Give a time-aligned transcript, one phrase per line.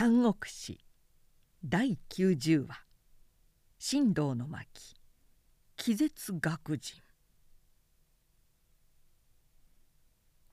[0.00, 0.78] 三国志
[1.62, 2.86] 第90話
[3.78, 4.96] 神道の巻
[5.76, 7.02] 気絶学人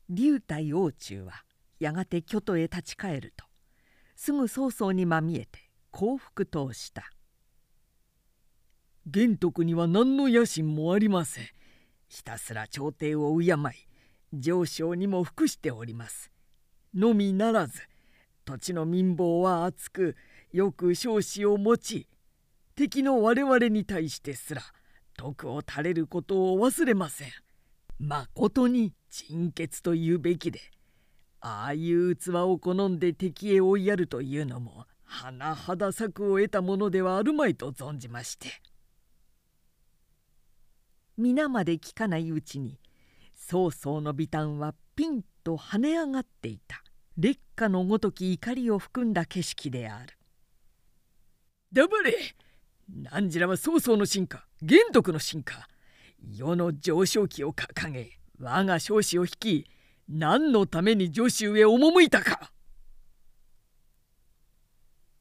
[0.09, 1.45] 龍太王中は
[1.79, 3.45] やがて京都へ立ち返ると
[4.17, 7.09] すぐ曹操にまみえて降伏とした
[9.07, 11.45] 「玄徳には何の野心もありません。
[12.09, 13.55] ひたすら朝廷を敬い
[14.33, 16.33] 上昇にも服しております。
[16.93, 17.81] のみならず
[18.47, 20.15] 土地の民房は厚く
[20.53, 22.07] よく少子を持ち
[22.75, 24.61] 敵の我々に対してすら
[25.17, 27.27] 徳を垂れることを忘れません。
[27.99, 30.61] まことに人血というべきで
[31.41, 38.61] ああいう器を好んで敵へ追いやるというのも甚だ策を得たものではあるまいと存じまして
[41.17, 42.79] 皆まで聞かないうちに
[43.33, 46.83] 曹操の微端はピンと跳ね上がっていた
[47.17, 50.13] 烈火のごとき怒りを含んだ景色である。
[51.71, 52.13] 黙れ
[52.87, 55.67] 何時らは曹操の進化玄徳の進化
[56.31, 59.65] 世の上昇期を掲げ我が少子を率き
[60.07, 62.51] 何のために助手へ赴いたか。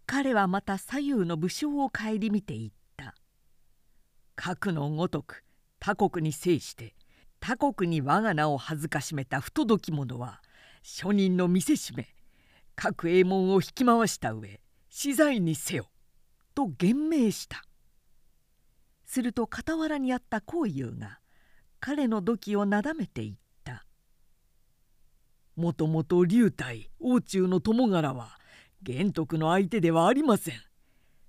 [0.05, 3.15] 彼はまた左右の武将を顧みていった。
[4.37, 5.43] 核のごとく
[5.81, 6.95] 他国に制して
[7.41, 10.43] 他国に我が名を恥ずかしめた不届き者は
[10.89, 12.07] 庶人の見せしめ
[12.77, 15.91] 各衛門を引き回した上死罪にせよ」
[16.55, 17.65] と言命した
[19.05, 21.19] すると傍らにあった幸雄が
[21.81, 23.85] 彼の土器をなだめていった
[25.57, 26.65] 「もともと龍太
[27.01, 28.39] 王中の友柄は
[28.81, 30.63] 玄徳の相手ではありません。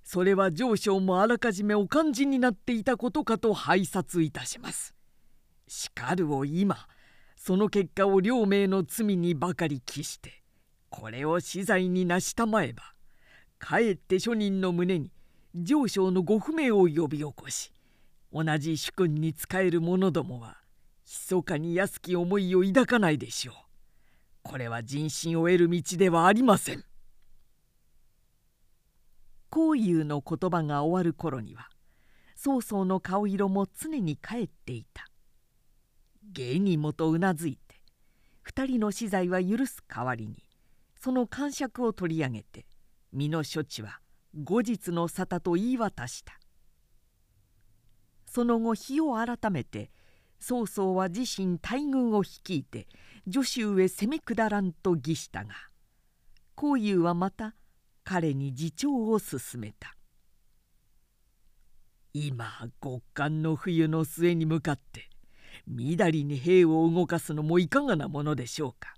[0.04, 4.94] それは上昇もあらかじめお感じになっていたことかと拝察いたします。
[5.66, 6.86] しかるを今
[7.48, 10.42] その結果を両名の罪にばかり帰して
[10.90, 12.82] これを死罪になしたまえば
[13.58, 15.10] かえって庶人の胸に
[15.54, 17.72] 上昇のご不明を呼び起こし
[18.34, 20.58] 同じ主君に仕える者どもは
[21.06, 23.54] 密かに安き思いを抱かないでしょう。
[24.42, 26.84] これは人心を得る道ではありません。
[29.48, 31.70] 幸雄の言葉が終わる頃には
[32.36, 35.07] 曹操の顔色も常に帰っていた。
[36.32, 37.76] 芸にもとうなずいて
[38.46, 40.42] 2人の死罪は許す代わりに
[41.00, 42.66] その感触を取り上げて
[43.12, 44.00] 身の処置は
[44.42, 46.38] 後日の沙汰と言い渡した。
[48.26, 49.90] その後日を改めて
[50.38, 52.86] 曹操は自身大軍を率いて
[53.30, 55.54] 助手へ攻め下らんと義したが
[56.54, 57.54] 幸雄はまた
[58.04, 59.94] 彼に自重を進めた。
[62.14, 65.08] 今極寒の冬の末に向かって
[65.66, 68.94] みだりに兵を動かすのもいかがなものでしょうか。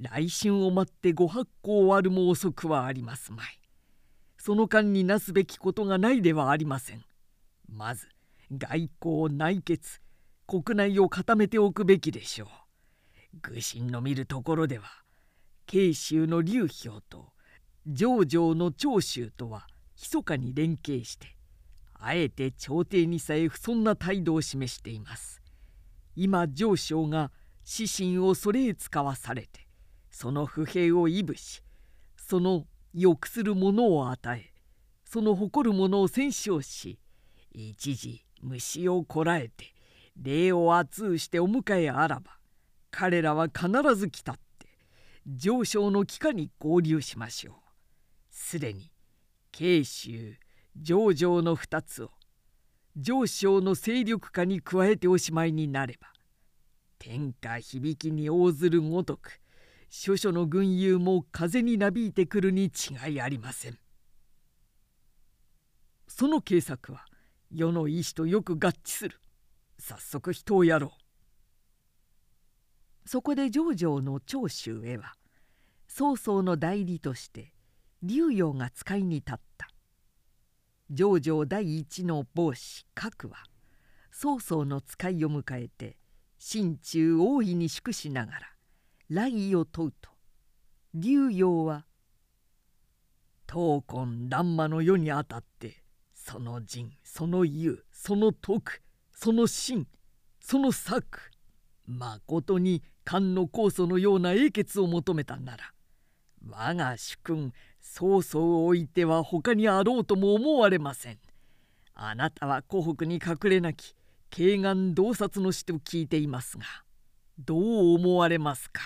[0.00, 3.60] 来春を待ってご発行終わるも遅くはありますまい。
[4.38, 7.04] その間になすべきことがないではありません。
[7.68, 8.08] まず
[8.56, 10.00] 外交内決
[10.46, 12.48] 国内を固めておくべきでしょう。
[13.42, 14.86] 愚臣の見るところでは
[15.66, 17.32] 慶州の劉氷と
[17.86, 19.66] 上城の長州とは
[19.96, 21.36] 密かに連携して
[21.94, 25.37] あえて朝廷にさえ不遜な態度を示しています。
[26.20, 27.30] 今上昇が
[27.64, 29.68] 指針をそれへ使わされて
[30.10, 31.62] その不平をいぶし
[32.16, 34.52] その欲するものを与え
[35.04, 36.98] その誇るものを戦勝し
[37.52, 39.72] 一時虫をこらえて
[40.20, 42.32] 礼を厚うしてお迎えあらば
[42.90, 44.66] 彼らは必ず来たって
[45.24, 47.54] 上昇の帰化に合流しましょう。
[48.30, 48.90] すでに
[49.52, 50.34] 慶州
[50.76, 52.10] 上場の2つを
[53.00, 56.08] 上昇の勢力化に加えておしまいになれば
[56.98, 59.40] 天下響きに応ずるごとく
[59.88, 63.78] 諸々の群雄も風になびいてくるに違いありません。
[66.06, 67.06] その計策は
[67.54, 69.20] 世の意志とよく合致する。
[69.78, 70.90] 早速人をやろう。
[73.08, 75.14] そこで上城の長州へは
[75.86, 77.54] 曹操の代理として
[78.02, 79.67] 竜陽が使いに立った。
[80.90, 83.36] 上城第一の帽子角は
[84.10, 85.96] 曹操の使いを迎えて
[86.38, 88.40] 心中大いに祝しながら
[89.10, 90.10] 来意を問うと
[90.94, 91.84] 竜陽は
[93.48, 95.82] 「闘魂乱魔の世にあたって
[96.14, 98.82] その仁その勇その徳
[99.12, 99.86] その心
[100.40, 101.30] その策
[101.86, 105.72] まことに漢の酵素のような英傑を求めたなら
[106.46, 107.52] 我が主君
[107.90, 111.18] 曹操を置いては他にあろうとも思われません。
[111.94, 113.94] あなたは湖北に隠れなき
[114.30, 116.64] 慶願洞察の死と聞いていますが
[117.38, 118.82] どう思われますか？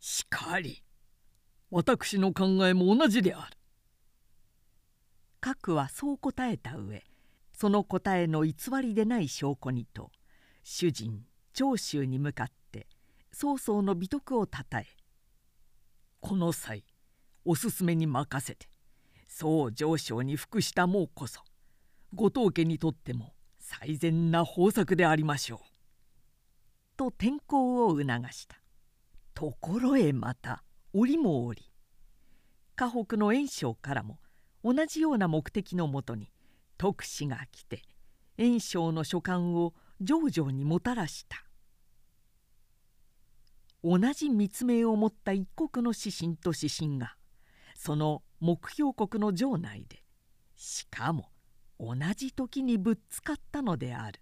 [0.00, 0.82] しかり
[1.70, 3.56] 私の考えも同じである。
[5.40, 7.04] 核はそう答えた上
[7.52, 10.10] その答えの偽りでない証拠にと
[10.64, 12.88] 主人長州に向かって
[13.32, 14.86] 曹操の美徳をたたえ
[16.20, 16.84] 「この際
[17.44, 18.68] おすすめに任せて。
[19.28, 21.42] 宋上昇に服したもうこそ。
[22.14, 25.58] 後藤家にとっても最善な方策でありましょう」
[26.96, 28.02] と転校を促
[28.32, 28.60] した。
[29.32, 31.70] ところへまた折も折
[32.74, 34.20] 河北の袁紹からも
[34.64, 36.32] 同じような目的のもとに
[36.76, 37.82] 徳氏が来て
[38.36, 41.44] 袁紹の書簡を上々にもたらした。
[43.82, 47.16] 同じ密命を持った一国の指針と指針が
[47.82, 50.04] その目標国の城内で
[50.54, 51.30] しかも
[51.78, 54.20] 同じ時にぶつかったのである。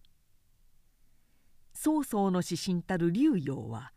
[1.75, 3.93] 曹操の指針たる竜陽は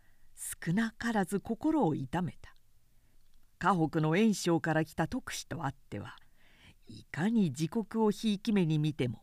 [0.66, 2.56] 少なからず心を痛めた。
[3.60, 6.16] 河北の袁紹から来た徳氏とあっては
[6.88, 9.22] いかに自国をひいき目に見ても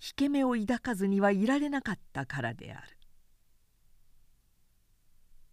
[0.00, 2.86] 引け目を抱かずにはいられなかったからである。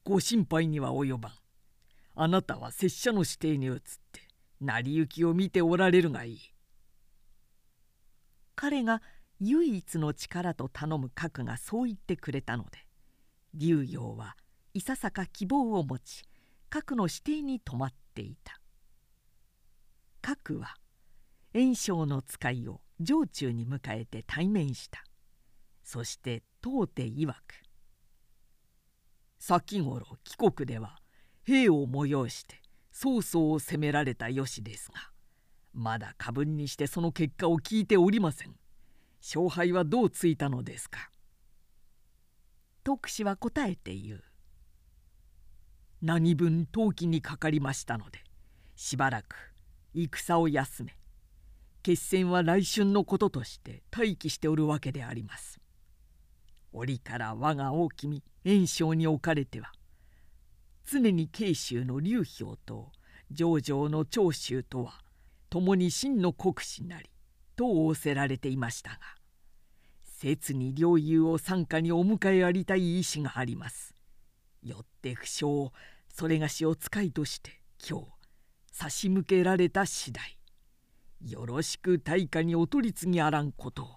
[0.03, 1.31] ご心配には及ばん。
[2.21, 3.79] あなたは拙者の指定に移っ
[4.11, 4.19] て
[4.59, 6.39] 成り行きを見ておられるがいい。
[8.55, 9.01] 彼が
[9.39, 12.79] 唯一の力と頼む核がそう言ってくれたので
[13.53, 14.35] 竜陽は
[14.73, 16.25] いささか希望を持ち
[16.69, 18.59] 核の指定に泊まっていた。
[20.21, 20.75] 核は
[21.53, 25.05] 袁紹の使いを城中に迎えて対面した。
[25.83, 27.39] そして当て曰く。
[29.39, 30.99] 先頃帰国では
[31.49, 32.61] 兵を催して
[32.91, 35.09] 曹操を攻められた由ですが
[35.73, 38.55] まだ過分にしてその結果を聞いておりません。
[39.19, 41.09] 勝敗はどうついたのですか？
[42.83, 44.23] 徳氏は答えて言う。
[46.03, 48.19] 何分陶器にかかりましたので
[48.75, 49.35] しばらく
[49.95, 50.95] 戦を休め
[51.81, 55.59] 決戦は来春のこととして待機しておるわけであります。
[56.73, 59.71] 折から我が大君袁紹におかれては
[60.91, 62.91] 常に慶州の劉氷と
[63.29, 64.93] 上城の長州とは
[65.51, 67.11] 共に真の国士なり
[67.55, 68.97] と仰せられていましたが
[70.03, 73.93] 切に両友を傘下にお迎えありたい意志があります。
[74.63, 75.69] よって不詳
[76.11, 78.07] それがしを使いとして今日
[78.71, 80.37] 差し向けられた次第
[81.21, 83.87] よろしく大化にお取り次ぎあらんことを。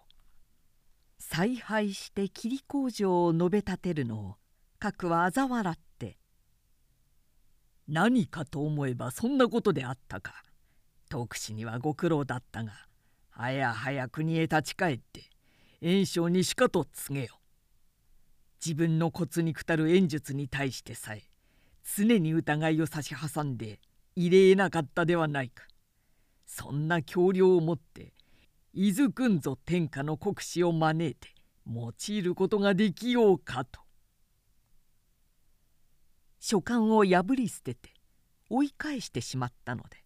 [1.19, 4.35] 采配して霧工場を述べ立てるのを
[4.79, 5.83] 核は嘲笑って
[7.93, 10.33] 「何かと思えばそんなことであったか。
[11.11, 12.73] 徳氏にはご苦労だったが
[13.29, 15.29] はやはや国へ立ち返って
[15.83, 17.39] 袁紹にしかと告げよ。
[18.65, 21.25] 自分の骨にくたる演術に対してさえ
[21.97, 23.79] 常に疑いを差し挟んで
[24.17, 25.65] 入れえなかったではないか。
[26.47, 28.15] そんな橋梁をもって
[28.73, 31.29] 伊豆くんぞ天下の国士を招いて
[31.67, 33.82] 用いることができようかと。
[36.45, 37.95] 書簡を破り捨てて
[38.51, 40.05] 追い返してしまったので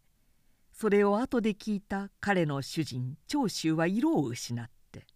[0.70, 5.06] それを後で聞いた彼の主人長州は色を失って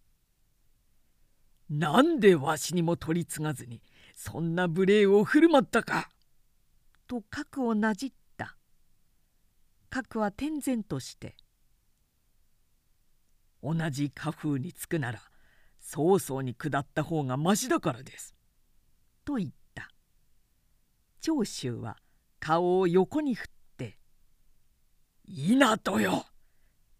[1.69, 3.83] 「なんでわしにも取り継がずに
[4.15, 6.09] そんな無礼を振る舞ったか!」
[7.05, 8.57] と核をなじった。
[9.91, 11.35] 核は天然として
[13.61, 15.21] 「同じ家風につくなら
[15.79, 18.33] 曹操に下った方がましだからです」
[19.23, 19.60] と言った。
[21.21, 21.97] 長州は
[22.39, 23.97] 顔を横に振って
[25.25, 26.25] 「いなとよ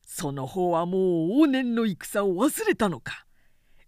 [0.05, 1.01] その方はもう
[1.43, 3.25] 往年の戦を忘れたのか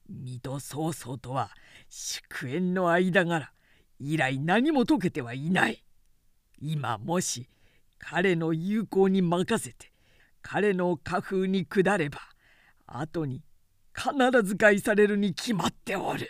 [0.10, 1.52] 水戸曹操とは
[1.88, 3.54] 祝宴の間柄
[4.00, 5.84] 以来何も解けてはいない
[6.60, 7.48] 今もし
[8.00, 9.92] 彼の友好に任せて
[10.42, 12.20] 彼の家風に下れば
[12.88, 13.44] 後に
[13.96, 14.14] 必
[14.44, 16.30] ず害されるに決まっておる。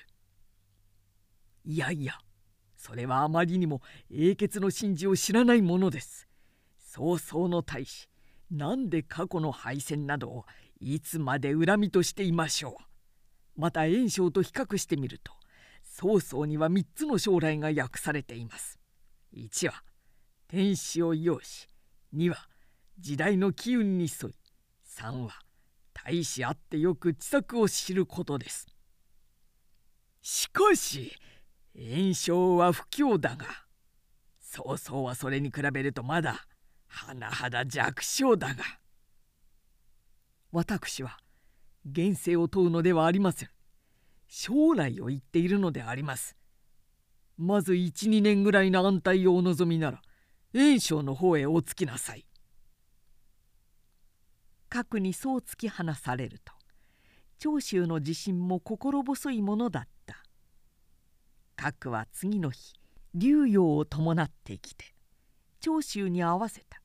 [1.66, 2.14] いやいや
[2.86, 6.28] それはあまりにも英傑の神事を知らないものです。
[6.78, 8.10] 曹操の大使
[8.52, 10.46] なんで過去の敗戦などを
[10.82, 12.76] いつまで恨みとしていましょ
[13.58, 13.62] う。
[13.62, 15.32] また袁紹と比較してみると
[15.82, 18.78] 曹操には3つの将来が訳されています。
[19.34, 19.82] 1は
[20.50, 21.70] 天使を要し
[22.14, 22.50] 2は
[23.00, 24.36] 時代の機運に沿い
[25.00, 25.30] 3は
[25.94, 28.68] 大使あってよく知策を知ることです。
[30.22, 31.14] しかし
[31.76, 33.46] 炎症は不況だが
[34.40, 36.46] 曹操はそれに比べるとまだ
[36.90, 38.64] 甚だ弱小だが
[40.52, 41.18] 私は
[41.90, 43.50] 現世を問うのではありません。
[44.28, 46.36] 将来を言っているのであります。
[47.38, 50.02] まず12年ぐらいの安泰をお望みなら
[50.54, 52.26] 袁紹の方へお着きなさい。
[54.70, 56.54] 核にそう突き放されると
[57.38, 60.24] 長州の自信も心細いものだった。
[61.56, 62.74] 核は次の日
[63.16, 64.94] 竜陽を伴ってきて
[65.60, 66.82] 長州に合わせた。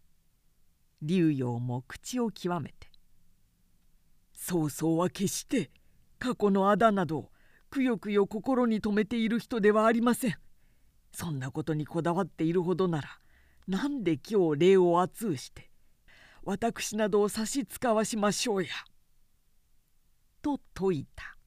[1.01, 2.89] 竜陽も口を極めて
[4.35, 5.71] 「曹操は決して
[6.19, 7.31] 過去の仇など
[7.71, 10.39] くよくよ心に留めている人ではありません。
[11.13, 13.09] そんなことにこだわっているほどなら
[13.67, 15.71] なんで今日礼を厚うして
[16.43, 18.71] 私などを差し使わしましょうや」
[20.43, 21.38] と説いた。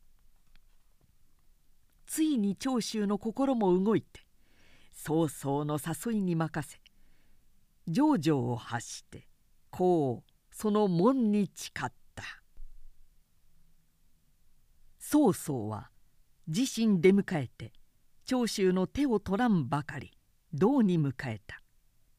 [2.11, 4.19] ついに長州の心も動いて
[4.91, 6.81] 曹操の誘いに任せ
[7.87, 9.29] 情状を発して
[9.69, 11.93] こうその門に誓った。
[14.99, 15.89] 曹操は
[16.47, 17.71] 自身出迎えて
[18.25, 20.11] 長州の手を取らんばかり
[20.53, 21.61] 道に迎えた。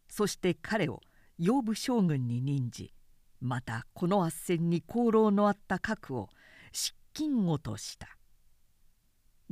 [0.09, 1.01] そして彼を
[1.39, 2.95] 養父将軍に任じ
[3.43, 6.31] またこの圧戦に功労のあった核を
[6.73, 8.17] 失禁をとした。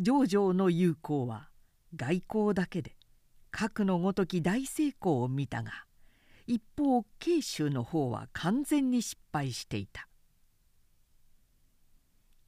[0.02, 1.50] 上場の友好は
[1.94, 2.96] 外交だけで
[3.50, 5.84] 核のごとき大成功を見たが
[6.46, 10.08] 一方慶州の方は完全に失敗していた。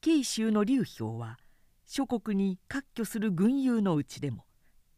[0.01, 1.39] 慶州の劉氷は
[1.85, 4.47] 諸国に割拠する軍友のうちでも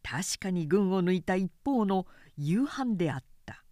[0.04, 2.06] 確かに軍を抜いた一方の
[2.38, 3.64] 夕飯であった。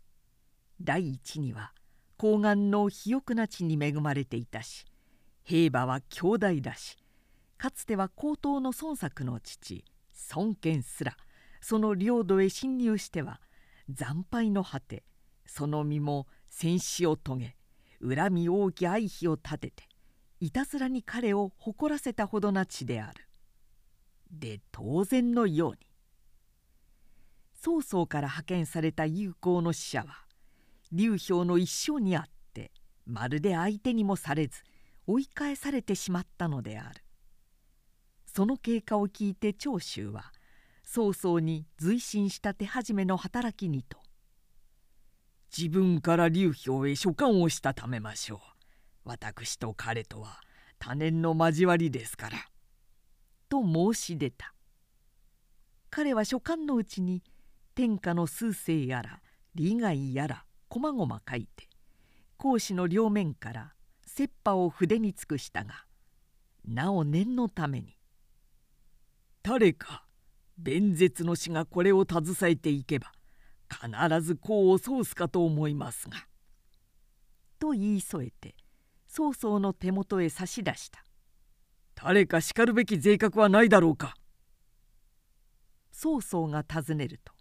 [0.80, 1.72] 第一には
[2.16, 4.84] 高岩の肥沃な地に恵まれていたし
[5.44, 6.96] 兵馬は兄弟だし
[7.62, 9.84] かつては高等の孫作の父
[10.34, 11.16] 孫権すら
[11.60, 13.40] その領土へ侵入しては
[13.94, 15.04] 惨敗の果て
[15.46, 17.56] その身も戦死を遂げ
[18.16, 19.84] 恨み大き愛妃を立てて
[20.40, 23.28] いたずらに彼を誇らせたほどな地である。
[24.28, 25.78] で当然のように
[27.54, 30.24] 曹操から派遣された友好の使者は
[30.90, 32.72] 劉氷の一生にあって
[33.06, 34.64] まるで相手にもされず
[35.06, 37.01] 追い返されてしまったのである。
[38.34, 40.32] その経過を聞いて長州は
[40.84, 43.98] 曹操に随心した手始めの働きにと
[45.54, 48.38] 「自分から劉氷へ書簡をしたためましょう。
[49.04, 50.40] 私と彼とは
[50.78, 52.38] 他年の交わりですから」
[53.50, 54.54] と申し出た
[55.90, 57.22] 彼は書簡のうちに
[57.74, 59.20] 天下の数勢やら
[59.54, 61.68] 利害やらこまごま書いて
[62.38, 63.74] 講師の両面から
[64.06, 65.84] 切羽を筆に尽くしたが
[66.64, 67.98] なお念のために
[69.42, 70.04] 「誰か
[70.56, 73.12] 弁舌の詩がこれを携えていけば
[73.68, 76.16] 必ず功を奏すかと思いますが」
[77.58, 78.54] と言い添えて
[79.06, 81.04] 曹操の手元へ差し出した。
[81.94, 84.14] 誰かしかるべき税格はないだろうか。
[85.90, 87.32] 曹操が尋ねると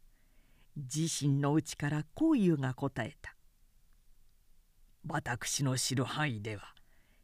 [0.76, 3.36] 自身の内からこういうが答えた。
[5.08, 6.76] 私の知る範囲では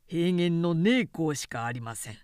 [0.08, 2.18] 平原の寧公しかありません。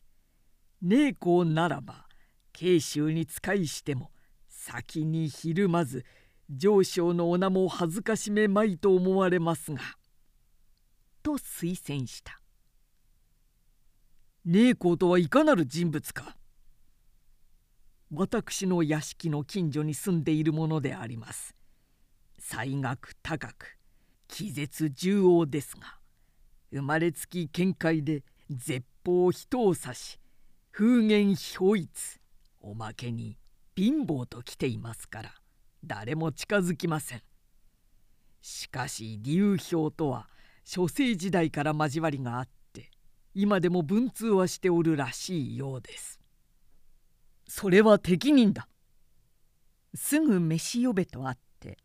[0.81, 2.07] 寧公ならば
[2.53, 4.11] 慶州に使いしても
[4.47, 6.05] 先にひるまず
[6.49, 9.81] 上昇のお名も恥ずかしめまいと思われますが。
[11.21, 12.39] と推薦した。
[14.45, 16.35] 寧公とはいかなる人物か。
[18.11, 21.55] 私の屋敷の近所に住んでいるものであります。
[22.37, 23.77] 才学高く
[24.27, 25.97] 気絶重王ですが。
[26.71, 30.19] 生まれつき見解で絶法人を指し
[30.71, 32.19] 風言表一
[32.63, 33.37] おまけに
[33.75, 35.33] 貧乏と来ていますから
[35.83, 37.21] 誰も近づきません。
[38.41, 40.27] しかし流氷とは
[40.63, 42.89] 諸世時代から交わりがあって
[43.33, 46.19] 今でも文通はしておるらしいようです。
[47.47, 48.67] それは適任だ。
[49.93, 51.77] すぐ飯呼べとあって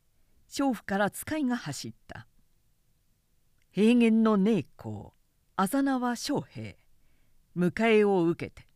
[0.48, 2.26] 娼婦から使いが走った。
[3.70, 5.12] 平原の寧公
[5.56, 6.78] あざなは将兵
[7.56, 8.66] 迎えを受けて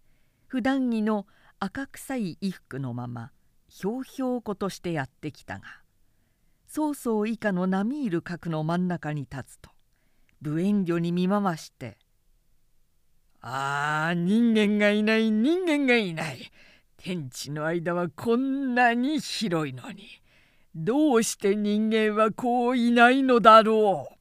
[0.49, 1.27] 普段着の
[1.65, 3.31] 赤臭い衣服のまま
[3.69, 5.63] ひょうひょうことしてやってきたが
[6.67, 9.71] 曹操以下の並みいる角の真ん中に立つと
[10.41, 11.99] 無遠慮に見回して
[13.43, 16.51] 「ああ人間がいない人間がいない。
[16.97, 20.21] 天地の間はこんなに広いのに。
[20.75, 24.17] どうして人間はこういないのだろう」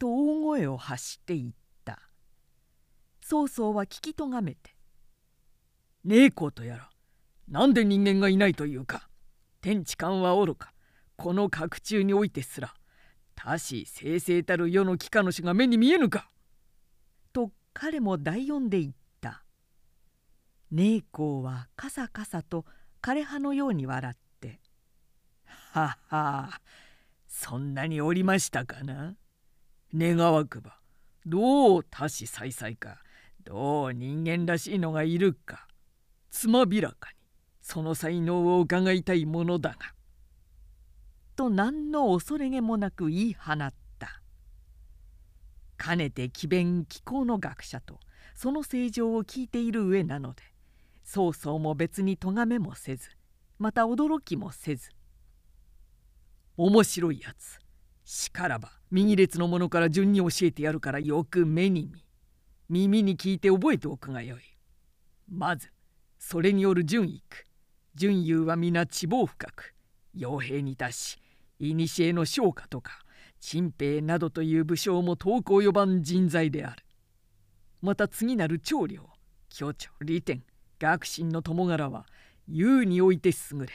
[0.00, 1.52] と大声を発していっ
[1.84, 2.00] た。
[3.20, 4.75] 曹操は聞きとがめて
[6.06, 6.90] 「寧公とやら。
[7.48, 9.08] なんで人間がいないというか。
[9.60, 10.72] 天地間はおろか。
[11.16, 12.74] この角中においてすら。
[13.34, 16.30] 他し正々たる世の機関の主が目に見えぬか」
[17.32, 19.44] と彼も第四で言った。
[20.70, 22.64] 寧公はカサカサと
[23.02, 24.60] 枯葉のように笑って
[25.44, 26.60] 「はは
[27.28, 29.16] そんなにおりましたかな。
[29.94, 30.80] 願わくば。
[31.24, 33.02] どう多子再々か。
[33.44, 35.65] どう人間らしいのがいるか。
[36.36, 37.16] つまびらかに
[37.62, 39.94] その才能を伺いたいものだが。
[41.34, 44.20] と何の恐れげもなく言い放った
[45.78, 48.00] かねて詭弁気候の学者と
[48.34, 50.42] その正常を聞いている上なので
[51.04, 53.08] 曹操も別に咎めもせず
[53.58, 54.90] また驚きもせず
[56.58, 57.58] 「面白いやつ
[58.04, 62.04] しからば右列の者から順に教えてやるからよく目に見
[62.68, 64.42] 耳に聞いて覚えておくがよい。
[65.28, 65.70] まず
[66.28, 67.46] それによる順育
[67.94, 69.76] 順優は皆地望深く
[70.16, 71.18] 傭兵に達し
[71.60, 72.98] 古の商家とか
[73.38, 76.82] 陳平などという武将も遠く及ばん人材である。
[77.80, 79.08] また次なる長領
[79.50, 80.42] 教長利天
[80.80, 82.06] 学信の友柄は
[82.48, 83.68] 優において優れ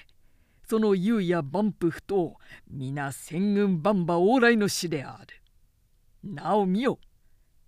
[0.67, 2.35] その優や万夫不当
[2.69, 6.33] 皆戦軍万馬往来の死である。
[6.33, 6.99] なお見よ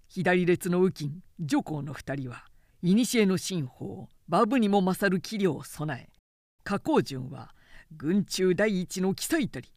[0.10, 2.44] 左列の右近女皇の二人は
[2.82, 6.10] 古の新法馬ブにも勝る器量を備え
[6.64, 7.54] 加工順は
[7.92, 9.74] 軍中第一の記載取り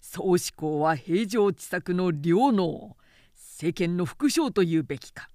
[0.00, 2.96] 総志向は平常知策の両能
[3.34, 5.28] 世間の副将というべきか。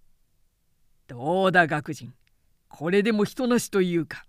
[1.07, 2.13] どうだ学人
[2.67, 4.25] これでも人なしというか。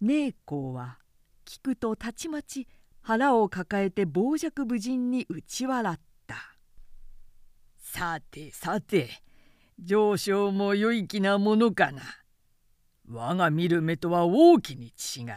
[0.00, 0.98] 寧公は
[1.44, 2.66] 聞くとたちまち
[3.00, 6.36] 腹を抱えて傍若無人に打ち笑った。
[7.78, 9.08] さてさて
[9.84, 12.02] 上昇も良い気なものかな
[13.08, 15.36] 我が見る目とは大きに違う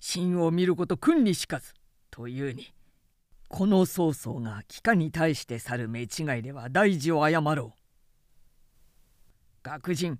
[0.00, 1.72] 真を見ること君にしかず
[2.10, 2.72] というに
[3.48, 6.08] この曹操が帰化に対して去る目違い
[6.42, 7.80] では大事を謝ろう。
[9.62, 10.18] 学人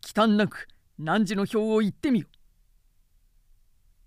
[0.00, 2.26] 忌憚なく汝の表を言ってみよ。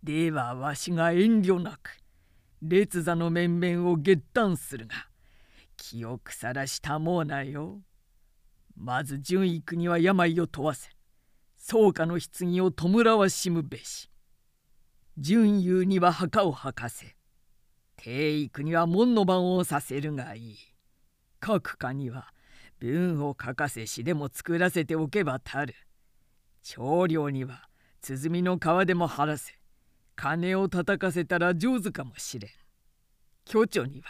[0.02, 1.98] ではわしが遠慮なく
[2.62, 4.96] 列座の面々を月談するが
[5.78, 7.82] 気を腐らしたもうなよ。
[8.76, 10.90] まず順位国は病を問わせ
[11.58, 14.10] 宗家の棺を弔わしむべし。
[15.18, 17.16] 純優には墓を履かせ
[17.96, 20.58] 帝育には門の番をさせるがいい。
[21.40, 22.34] 各家には
[22.80, 25.76] 文を書かせ詩でも作らせておけばたる。
[26.64, 27.70] 長領には
[28.02, 29.54] 鼓の皮でも張らせ
[30.16, 32.52] 金を叩かせたら上手かもしれん。
[33.46, 34.08] 巨著には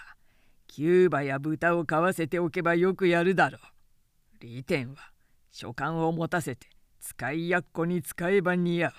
[0.68, 3.73] キューバや豚を買わせておけばよくやるだろう。
[4.48, 5.12] 利点は
[5.52, 6.68] 書簡を持たせて
[7.00, 8.92] 使いやっこに使えば似合う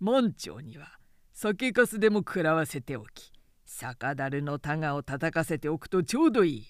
[0.00, 0.98] 門長には
[1.32, 3.32] 酒かすでも食らわせておき
[3.74, 6.66] 酒樽のタガを叩かせておくとちょうどいい。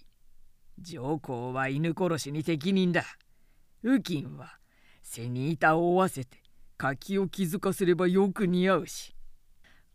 [0.78, 3.04] 上皇は犬殺しに適任だ。
[3.82, 4.58] 右近は
[5.02, 6.38] 背に板を負わせて
[6.78, 9.14] 柿を気づかせればよく似合うし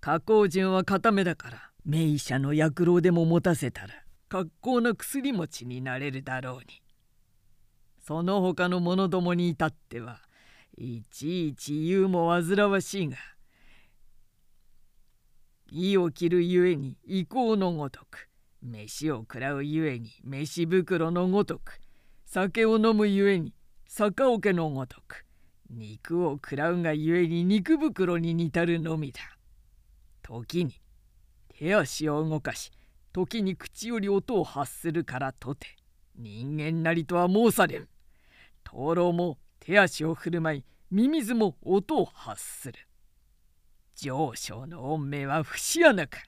[0.01, 3.89] 加工順は固めだから名医者の薬老でも持たせたら
[4.27, 6.86] 格好な薬持ちになれるだろうに。
[8.07, 10.21] その他の者どもに至っては
[10.77, 13.17] いちいち言うも煩わしいが
[15.69, 18.29] 意を切るゆえに意向のごとく
[18.61, 21.81] 飯を食らうゆえに飯袋のごとく
[22.25, 23.53] 酒を飲むゆえに
[23.89, 25.25] 酒桶のごとく
[25.69, 29.19] 肉を食らうがゆえに肉袋に似たるのみだ。
[30.23, 30.75] 時に
[31.49, 32.71] 手足を動かし
[33.11, 35.75] 時に口より音を発するからとて
[36.15, 37.89] 人間なりとは申されん。
[38.67, 42.79] 灯籠も手足を振る舞いミミズも音を発する。
[43.95, 46.19] 上昇の恩命は節穴か。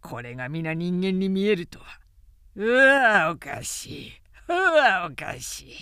[0.00, 1.84] これが皆人間に見えるとは。
[2.56, 4.12] うわおかしい。
[4.48, 5.74] うわおかしい。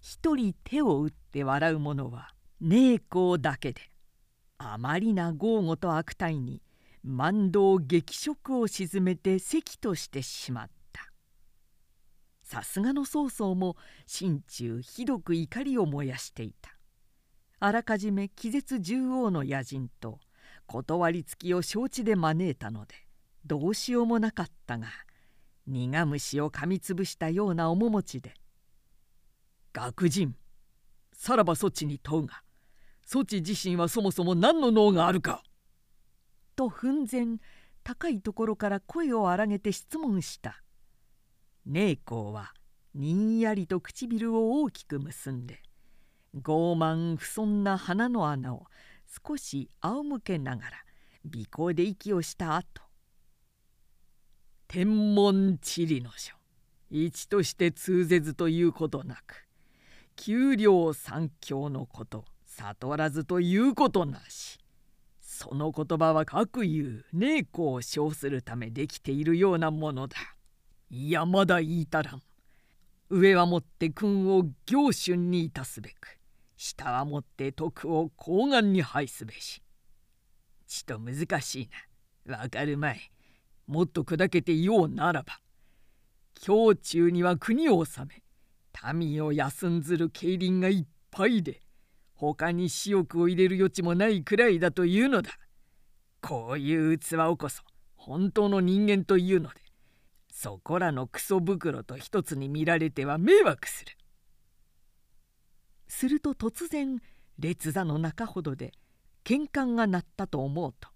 [0.00, 3.80] 一人手を打って笑う者は寧公だけで
[4.58, 6.60] あまりな豪語と悪態に
[7.02, 10.81] 万道激色を沈めて席としてしまった
[12.52, 16.76] さすがの曹操も心中ひどく怒りを燃やしていた
[17.60, 20.20] あらかじめ気絶獣王の野人と
[20.66, 22.94] 断りつきを承知で招いたので
[23.46, 24.88] どうしようもなかったが
[25.66, 28.34] 苦虫を噛みつぶしたような面持ちで
[29.72, 30.36] 「学人
[31.14, 32.42] さらばそちに問うが
[33.06, 35.42] そち自身はそもそも何の脳があるか?」
[36.54, 37.40] と奮然
[37.82, 40.62] 高いところから声を荒げて質問した
[41.66, 42.52] 寧公は
[42.94, 45.62] にんやりと唇を大きく結んで
[46.36, 48.66] 傲慢不遜な鼻の穴を
[49.26, 50.70] 少し仰向けながら
[51.26, 52.82] 尾行で息をした後
[54.66, 56.34] 天文地理の書
[56.90, 59.46] 一として通ぜずということなく
[60.16, 64.58] 給料三教のこと悟らずということなし
[65.20, 70.16] その言葉は各言う姉子を称するためできているようなものだ。
[70.94, 72.22] いやまだ言いたらん。
[73.08, 76.18] 上はもって君を行春にいたすべく
[76.54, 79.62] 下はもって徳を高顔に配すべし。
[80.66, 81.68] ちと難しい
[82.26, 82.42] な。
[82.42, 83.10] わかるまい。
[83.66, 85.40] もっと砕けて言おうならば。
[86.46, 88.22] 胸中には国を治め
[88.92, 91.62] 民を休んずる競輪がいっぱいで
[92.12, 95.30] 他に私欲を入れる余地もないくらいだというのだ。
[96.20, 97.62] こういう器をこそ
[97.96, 99.61] 本当の人間というので
[100.32, 103.92] そこらのクソ袋と一つに見られては迷惑する。
[105.86, 107.00] すると突然
[107.38, 108.72] 列座の中ほどで
[109.24, 110.88] 喧嘩が鳴ったと思うと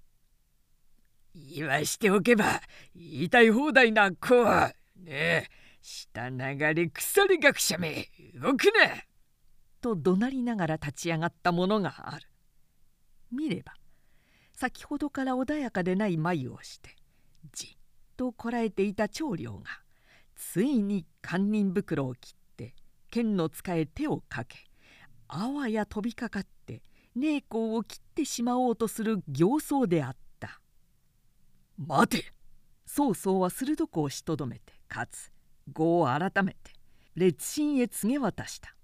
[1.36, 2.62] 「言わしておけば
[2.94, 5.48] 言いたい放題な子はねえ
[5.82, 9.04] 下流れ腐り学者め動くな!」
[9.82, 12.26] と怒鳴りながら立ち上がったものがある
[13.30, 13.74] 見れば
[14.54, 16.96] 先ほどから穏やかでない眉をして
[17.52, 17.75] じっ
[18.16, 19.64] とこらえていた長領が
[20.34, 22.74] ついに堪忍袋を切って
[23.10, 24.58] 剣の使え手をかけ
[25.28, 26.82] あわや飛びかかって
[27.14, 30.60] 姉子を切ってしまおうとする形相であった
[31.78, 32.32] 「待て!」
[32.86, 35.32] 曹操は鋭く押しとどめてかつ
[35.72, 36.72] 語を改めて
[37.14, 38.76] 列心へ告げ渡した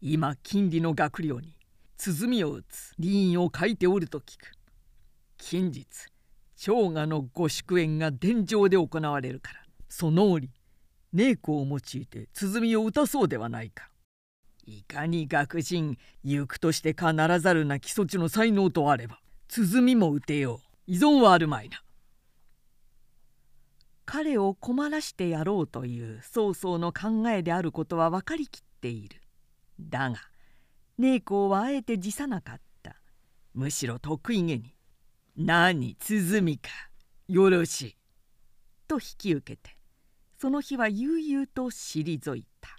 [0.00, 1.56] 今金利の学寮に
[1.96, 4.52] 鼓を打つ理院を書いておると聞く
[5.36, 5.86] 近日
[6.60, 9.60] 長賀のご祝宴が殿上で行われるから。
[9.88, 10.50] その折
[11.12, 13.88] 姉子を用いて鼓を打たそうではないか。
[14.66, 20.92] いかに学人行くとしてかならざるな基礎地の才能とあれば鼓も打てよう。
[20.92, 21.80] 依存はあるまいな。
[24.04, 29.20] 彼を困らしてやろうという曹操の考えであることは分かりきっている。
[29.80, 30.16] だが
[30.98, 32.96] 寧公はあえて辞さなかった。
[33.54, 34.74] むしろ得意げに
[35.40, 36.68] 「何鼓か
[37.28, 37.96] よろしい」
[38.88, 39.78] と引き受けて
[40.36, 42.77] その日は悠々と退いた。